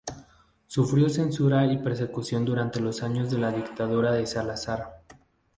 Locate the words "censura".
1.09-1.71